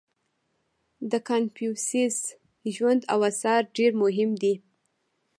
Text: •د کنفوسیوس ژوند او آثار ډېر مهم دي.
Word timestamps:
•د 1.11 1.13
کنفوسیوس 1.27 2.19
ژوند 2.75 3.01
او 3.13 3.19
آثار 3.31 3.61
ډېر 3.77 3.91
مهم 4.03 4.29
دي. 4.41 4.53